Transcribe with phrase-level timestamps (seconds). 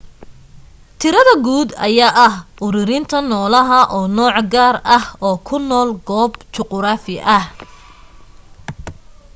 [0.99, 2.33] tirada guud ayaa ah
[2.65, 7.45] uruurinta noolaha oo nooc gaar ah oo ku nool goob juquraafi ah